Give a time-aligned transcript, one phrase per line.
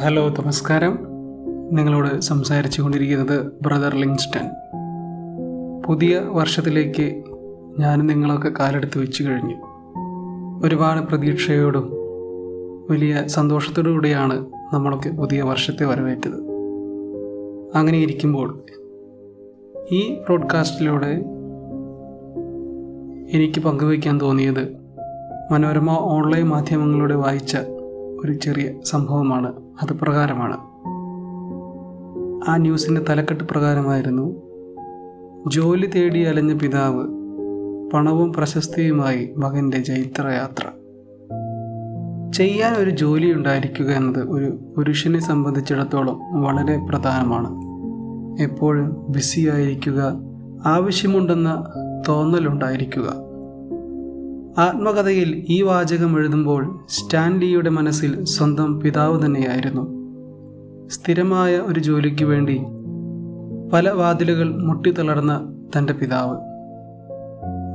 [0.00, 0.98] Hello നമസ്കാരം.
[1.72, 4.50] നിങ്ങളോട് സംസാരിച്ചു കൊണ്ടിരിക്കുന്നത് ബ്രദർ ലിങ്സ്റ്റൺ.
[5.86, 7.24] പുതിയ വർഷത്തിലേക്ക്
[7.78, 9.54] ഞാൻ നിങ്ങളൊക്കെ കാലെടുത്ത് വെച്ച് കഴിഞ്ഞു.
[10.66, 11.90] ഒരുപാട് പ്രതീക്ഷയോടും
[12.90, 16.40] വലിയ സന്തോഷത്തോടുകൂടിയാണ് നമ്മളൊക്കെ പുതിയ വർഷത്തെ വരവേറ്റത്.
[17.74, 18.62] അങ്ങനെ ഇരിക്കുമ്പോൾ
[19.92, 21.24] ഈ ബ്രോഡ്കാസ്റ്റിലൂടെ
[23.36, 24.76] എനിക്ക് പങ്കുവയ്ക്കാൻ തോന്നിയത്
[25.50, 27.56] മനോരമ ഓൺലൈൻ മാധ്യമങ്ങളിലൂടെ വായിച്ച
[28.24, 29.65] ഒരു ചെറിയ സംഭവമാണ്.
[29.82, 30.56] അത് പ്രകാരമാണ്.
[32.50, 34.36] ആ ന്യൂസിന്റെ തലക്കെട്ട് പ്രകാരമായിരുന്നു.
[35.48, 37.06] ജോലി തേടി അലഞ്ഞ പിതാവ്
[37.90, 40.64] പണവും പ്രശസ്തിയുമായി മകന്റെ ജൈത്രയാത്ര.
[42.32, 47.66] ചെയ്യാൻ ഒരു ജോലി ഉണ്ടായിരിക്കുക എന്നത് ഒരു പുരുഷനെ സംബന്ധിച്ചിടത്തോളം വളരെ പ്രധാനമാണ്.
[48.42, 50.14] എപ്പോഴും ബിസിയായിരിക്കുക
[50.66, 51.66] ആവശ്യമുണ്ടെന്ന
[52.08, 53.14] തോന്നലുണ്ടായിരിക്കുക.
[54.58, 59.84] ആത്മകഥയിൽ ഈ വാചകം എഴുതുമ്പോൾ സ്റ്റാൻലിയുടെ മനസ്സിൽ സ്വന്തം പിതാവ് തന്നെയായിരുന്നു.
[60.88, 62.60] സ്ഥിരമായ ഒരു ജോലിക്ക് വേണ്ടി
[63.72, 66.36] പല വാതിലുകൾ മുട്ടിത്തളർന്ന തന്റെ പിതാവ്.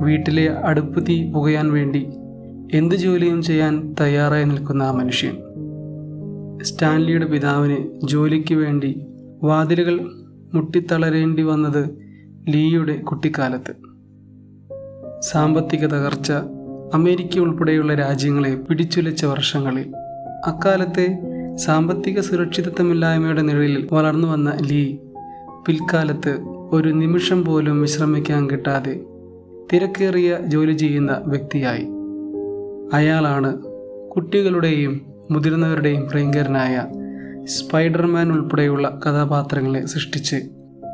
[0.04, 2.08] വീട്ടിലെ അടുപ്പ് തീ പുകയാൻ വേണ്ടി
[2.72, 5.36] എന്ത് ജോലിയും ചെയ്യാൻ തയ്യാറായി നിൽക്കുന്ന ആ മനുഷ്യൻ.
[6.62, 9.06] സ്റ്റാൻലിയുടെ പിതാവിന് ജോലിക്ക് വേണ്ടി
[9.42, 10.00] വാതിലുകൾ
[10.54, 11.98] മുട്ടിത്തളരേണ്ടി വന്നത്
[12.48, 13.74] ലീയുടെ കുട്ടിക്കാലത്ത്.
[15.20, 16.32] സാമ്പത്തിക തകർച്ച
[16.94, 19.94] അമേരിക്ക ഉൾപ്പെടെയുള്ള രാജ്യങ്ങളെ പിടിച്ചുലച്ച വർഷങ്ങളിൽ.
[20.46, 21.18] അക്കാലത്തെ
[21.56, 24.96] സാമ്പത്തിക സുരക്ഷിതത്വമില്ലായ്മയുടെ നിഴലിൽ വളർന്നു വന്ന ലീ
[25.66, 26.38] പിൽക്കാലത്ത്
[26.72, 29.00] ഒരു നിമിഷം പോലും വിശ്രമിക്കാൻ കിട്ടാതെ
[29.72, 31.86] തിരക്കേറിയ ജോലി ചെയ്യുന്ന വ്യക്തിയായി.
[32.92, 33.58] അയാളാണ്
[34.10, 36.86] കുട്ടികളുടെയും മുതിർന്നവരുടെയും പ്രിയങ്കരനായ
[37.44, 40.36] സ്പൈഡർമാൻ ഉൾപ്പെടെയുള്ള കഥാപാത്രങ്ങളെ സൃഷ്ടിച്ച്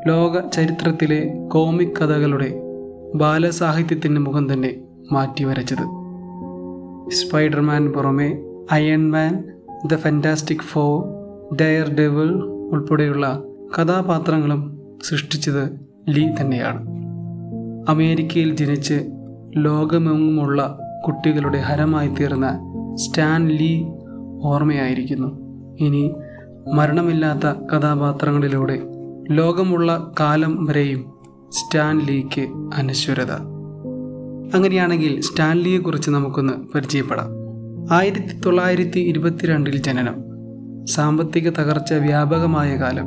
[0.09, 2.55] ലോക ചരിത്രത്തിലെ കോമിക് കഥകളുടെ
[3.15, 4.88] ബാലസാഹിത്യത്തിന്റെ മുഖം തന്നെ.
[5.13, 5.85] മാറ്റിവരച്ചത്.
[7.11, 8.43] സ്പൈഡർമാൻ പുറമെ
[8.73, 9.45] Iron Man
[9.87, 11.05] the Fantastic Four
[11.95, 12.43] Daredevil
[12.73, 13.43] ഉൾപ്പെടെയുള്ള
[13.79, 16.87] കഥാപാത്രങ്ങളും സൃഷ്ടിച്ചത് ലീ തന്നെയാണ്.
[17.89, 19.11] അമേരിക്കയിൽ ജനിച്ച്
[19.57, 22.59] ലോകമെങ്ങുമുള്ള കുട്ടികളുടെ ഹരമായി തീർന്ന
[22.95, 23.85] സ്റ്റാൻ ലീ
[24.43, 25.29] ഓർമ്മയായിരിക്കുന്നു.
[25.81, 26.15] ഇനി
[26.75, 28.83] മരണമില്ലാത്ത കഥാപാത്രങ്ങളിലൂടെ
[29.31, 31.13] ലോകമുള്ള കാലം വരെയും
[31.51, 33.58] സ്റ്റാൻ ലീക്ക് അനശ്വരത.
[34.55, 37.27] അങ്ങനെയാണെങ്കിൽ സ്റ്റാൻലിയെക്കുറിച്ച് നമുക്കൊന്ന് പരിചയപ്പെടാം.
[37.93, 40.15] ആയിരത്തി തൊള്ളായിരത്തി ഇരുപത്തിരണ്ടിൽ ജനനം.
[40.87, 43.07] സാമ്പത്തിക തകർച്ച വ്യാപകമായ കാലം.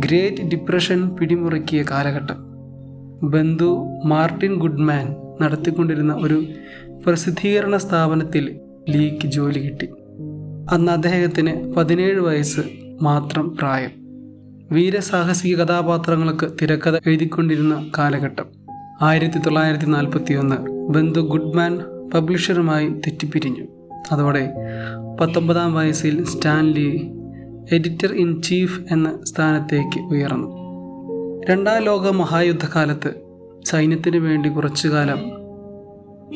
[0.00, 2.48] ഗ്രേറ്റ് ഡിപ്രഷൻ പിടിമുറുക്കിയ കാലഘട്ടം.
[3.30, 6.44] ബന്ധു മാർട്ടിൻ ഗുഡ്മാൻ നടത്തിക്കൊണ്ടിരുന്ന ഒരു
[7.06, 9.88] പ്രസിദ്ധീകരണ സ്ഥാപനത്തിൽ ലീക്ക് ജോലി കിട്ടി.
[10.70, 12.60] അന്ന് അദ്ദേഹത്തിന് പതിനേഴ് വയസ്സ്
[13.02, 13.90] മാത്രം പ്രായം.
[14.72, 18.57] വീരസാഹസിക കഥാപാത്രങ്ങൾക്ക് തിരക്കഥ എഴുതിക്കൊണ്ടിരുന്ന കാലഘട്ടം.
[19.02, 21.78] ആയിരത്തി തൊള്ളായിരത്തി നാൽപ്പത്തി ഒന്ന് ബന്ധു ഗുഡ്മാൻ
[22.14, 23.64] പബ്ലിഷറുമായി തെറ്റിപ്പിരിഞ്ഞു.
[24.12, 24.52] അതോടെ
[25.20, 27.10] പത്തൊമ്പതാം വയസ്സിൽ സ്റ്റാൻലി
[27.72, 30.48] എഡിറ്റർ ഇൻ ചീഫ് എന്ന സ്ഥാനത്തേക്ക് ഉയർന്നു.
[31.50, 33.14] രണ്ടാം ലോക മഹായുദ്ധകാലത്ത്
[33.64, 35.20] സൈന്യത്തിന് വേണ്ടി കുറച്ചു കാലം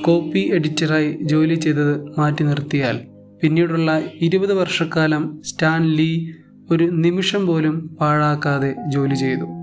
[0.02, 3.00] കോപ്പി എഡിറ്ററായി ജോലി ചെയ്തത് മാറ്റി നിർത്തിയാൽ
[3.42, 6.34] പിന്നീടുള്ള ഇരുപത് വർഷക്കാലം സ്റ്റാൻലി
[6.70, 9.61] ഒരു നിമിഷം പോലും പാഴാക്കാതെ ജോലി ചെയ്തു.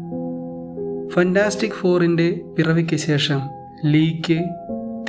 [1.13, 3.41] ഫന്റാസ്റ്റിക് ഫോറിന്റെ പിറവിക്ക് ശേഷം
[3.85, 4.43] ലീക്ക്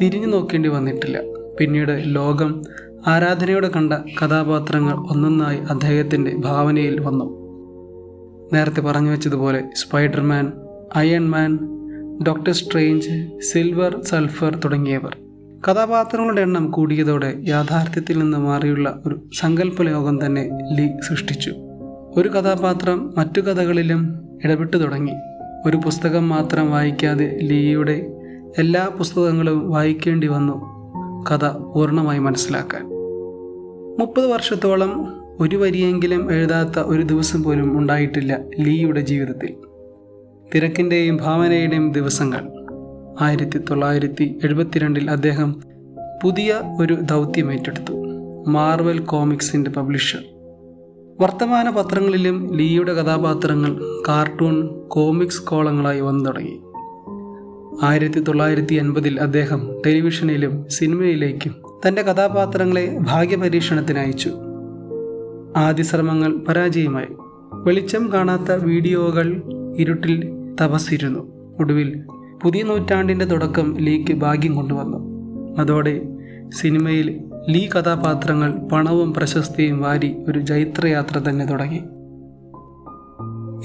[0.01, 1.19] തിരിഞ്ഞു നോക്കേണ്ടി വന്നിട്ടില്ല.
[1.61, 2.63] പിന്നീട് ലോകം
[3.07, 7.41] ആരാധനയോടെ കണ്ട കഥാപാത്രങ്ങൾ ഒന്നൊന്നായി അദ്ദേഹത്തിന്റെ ഭാവനയിൽ വന്നു.
[8.53, 10.53] നേരത്തെ പറഞ്ഞു വെച്ചതുപോലെ Spiderman
[10.97, 11.59] Iron Man
[12.23, 15.17] Doctor Strange Silver Surfer തുടങ്ങിയവർ.
[15.71, 21.55] കഥാപാത്രങ്ങളുടെ എണ്ണം കൂടിയതോടെ യാഥാർത്ഥ്യത്തിൽ നിന്ന് മാറിയുള്ള ഒരു സങ്കല്പ ലോകം തന്നെ ലീ സൃഷ്ടിച്ചു.
[22.17, 25.13] ഒരു കഥാപാത്രം മറ്റു കഥകളിലും ഇടപെട്ടു തുടങ്ങി.
[25.67, 28.13] ഒരു പുസ്തകം മാത്രം വായിക്കാതെ ലീയുടെ
[28.59, 30.81] എല്ലാ പുസ്തകങ്ങളും വായിക്കേണ്ടി വന്നു.
[31.25, 32.83] കഥ പൂർണമായി മനസ്സിലാക്കാൻ.
[34.01, 39.55] മുപ്പത് വർഷത്തോളം ഒരു വരിയെങ്കിലും എഴുതാത്ത ഒരു ദിവസം പോലും ഉണ്ടായിട്ടില്ല ലീയുടെ ജീവിതത്തിൽ.
[40.55, 42.67] തിരക്കിന്റെയും ഭാവനയുടെയും ദിവസങ്ങൾ.
[43.21, 45.63] ആയിരത്തി തൊള്ളായിരത്തി എഴുപത്തിരണ്ടിൽ അദ്ദേഹം
[46.23, 47.93] പുതിയ ഒരു ദൗത്യം ഏറ്റെടുത്തു.
[48.49, 50.40] മാർവൽ കോമിക്സിന്റെ പബ്ലിഷർ.
[51.21, 56.61] വർത്തമാന പത്രങ്ങളിലും ലീയുടെ കഥാപാത്രങ്ങൾ കാർട്ടൂൺ കോമിക്സ് കോളങ്ങളായി വന്നു തുടങ്ങി.
[57.83, 61.55] ആയിരത്തി തൊള്ളായിരത്തി എൺപതിൽ അദ്ദേഹം ടെലിവിഷനിലും സിനിമയിലേക്കും
[61.89, 64.31] തന്റെ കഥാപാത്രങ്ങളെ ഭാഗ്യപരീക്ഷണത്തിന് അയച്ചു
[65.57, 67.07] ആദ്യ ശ്രമങ്ങൾ പരാജയമായി.
[67.53, 69.43] വെളിച്ചം കാണാത്ത വീഡിയോകൾ
[69.77, 70.31] ഇരുട്ടിൽ
[70.63, 71.55] തപസ്സിരുന്നു.
[71.61, 72.05] ഒടുവിൽ
[72.43, 74.99] പുതിയ നൂറ്റാണ്ടിന്റെ തുടക്കം ലീക്ക് ഭാഗ്യം കൊണ്ടുവന്നു.
[75.61, 76.03] അതോടെ
[76.61, 81.79] സിനിമയിൽ ലീ കഥാപാത്രങ്ങൾ പണവും പ്രശസ്തിയും വാരി ഒരു ജൈത്രയാത്ര തന്നെ തുടങ്ങി.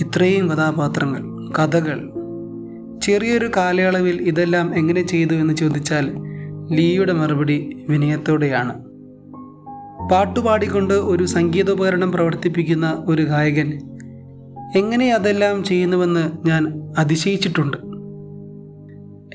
[0.04, 2.10] ഇത്രയും കഥാപാത്രങ്ങൾ കഥകൾ.
[3.04, 6.12] ചെറിയൊരു കാലയളവിൽ ഇതെല്ലാം എങ്ങനെ ചെയ്തു എന്ന് ചോദിച്ചാൽ
[6.72, 8.86] ലീയുടെ മറുപടി വിനയത്തോടെയാണ്.
[10.12, 13.80] പാട്ടുപാടിക്കൊണ്ട് ഒരു സംഗീതോപകരണം പ്രവർത്തിപ്പിക്കുന്ന ഒരു ഗായകൻ
[14.75, 17.78] എങ്ങനെ അതെല്ലാം ചെയ്യുന്നുവെന്ന് ഞാൻ അതിശയിച്ചിട്ടുണ്ട്.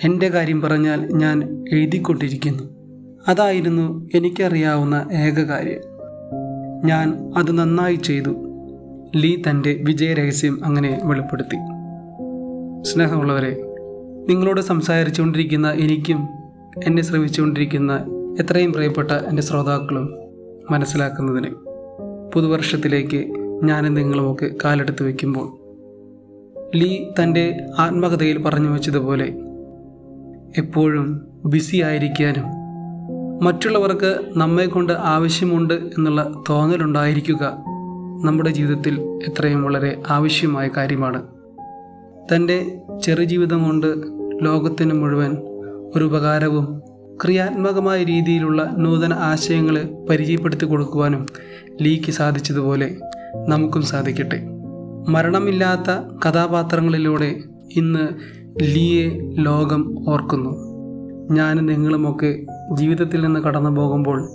[0.07, 2.80] എന്റെ കാര്യം പറഞ്ഞാൽ ഞാൻ എഴുതിക്കൊണ്ടിരിക്കുന്നു.
[3.29, 5.81] അതായിരുന്നു എനിക്കറിയാവുന്ന ഏക കാര്യം
[6.87, 8.31] ഞാൻ അത് നന്നായി ചെയ്തു.
[9.17, 11.57] ലീ തന്റെ വിജയരഹസ്യം അങ്ങനെ വെളിപ്പെടുത്തി.
[12.83, 13.57] സ്നേഹമുള്ളവരെ
[14.29, 16.29] നിങ്ങളോട് സംസാരിച്ചുകൊണ്ടിരിക്കുന്ന എനിക്കും
[16.85, 18.05] എന്നെ ശ്രമിച്ചുകൊണ്ടിരിക്കുന്ന
[18.41, 20.19] എത്രയും പ്രിയപ്പെട്ട എന്റെ ശ്രോതാക്കളും
[20.71, 21.51] മനസ്സിലാക്കുന്നതിന്
[22.33, 23.35] പുതുവർഷത്തിലേക്ക്
[23.65, 25.61] ഞാനും നിങ്ങളുമൊക്കെ കാലെടുത്ത് വയ്ക്കുമ്പോൾ
[26.77, 29.25] ലീ തന്റെ ആത്മകഥയിൽ പറഞ്ഞു വെച്ചതുപോലെ
[30.59, 32.60] എപ്പോഴും ബിസി ആയിരിക്കാനും
[33.43, 37.65] മറ്റുള്ളവർക്ക് നമ്മെ കൊണ്ട് ആവശ്യമുണ്ട് എന്നുള്ള തോന്നലുണ്ടായിരിക്കുക
[38.25, 41.23] നമ്മുടെ ജീവിതത്തിൽ എത്രയും വളരെ ആവശ്യമായ കാര്യമാണ്.
[42.35, 43.95] തന്റെ ചെറുജീവിതം കൊണ്ട്
[44.43, 45.37] ലോകത്തിന് മുഴുവൻ
[45.97, 46.83] ഒരു ഉപകാരവും
[47.25, 51.27] ക്രിയാത്മകമായ രീതിയിലുള്ള നൂതന ആശയങ്ങൾ പരിചയപ്പെടുത്തി കൊടുക്കുവാനും
[51.83, 52.97] ലീക്ക് സാധിച്ചതുപോലെ
[53.49, 54.43] നമുക്കും സാധിക്കട്ടെ.
[55.09, 55.91] മരണമില്ലാത്ത
[56.27, 57.37] കഥാപാത്രങ്ങളിലൂടെ
[57.77, 58.09] ഇന്ന്
[58.63, 60.71] ലീയെ ലോകം ഓർക്കുന്നു.
[61.31, 64.29] ഞാനും നിങ്ങളുമൊക്കെ ജീവിതത്തിൽ നിന്ന് കടന്നു പോകുമ്പോൾ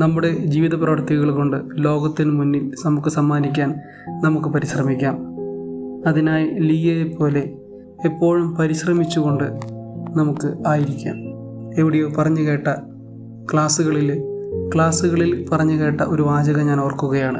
[0.00, 3.74] നമ്മുടെ ജീവിത പ്രവർത്തികൾ കൊണ്ട് ലോകത്തിന് മുന്നിൽ നമുക്ക് സമ്മാനിക്കാൻ
[4.24, 5.18] നമുക്ക് പരിശ്രമിക്കാം.
[6.08, 7.40] അതിനായി ലിയയെ പോലെ
[8.04, 9.44] എപ്പോഴും പരിശ്രമിച്ചുകൊണ്ട്
[10.18, 11.16] നമുക്ക് ആയിരിക്കാം.
[11.80, 12.66] എവിടെയോ പറഞ്ഞു കേട്ട
[13.52, 14.22] ക്ലാസ്സുകളിൽ
[14.74, 17.38] ക്ലാസ്സുകളിൽ പറഞ്ഞു കേട്ട ഒരു വാചകം ഞാൻ ഓർക്കുകയാണ്.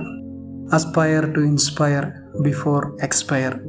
[0.74, 2.06] Aspire to inspire
[2.40, 3.60] before expire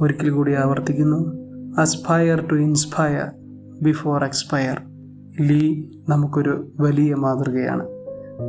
[0.00, 1.36] ഒരിക്കൽ കൂടി ആവർത്തിക്കുന്നു.
[1.80, 3.30] Aspire to inspire
[3.82, 4.82] before expire
[5.40, 7.86] Lee നമുക്കൊരു വലിയ മാതൃകയാണ്.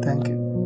[0.08, 0.57] Thank you.